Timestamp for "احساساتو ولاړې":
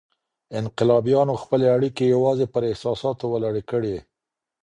2.71-3.63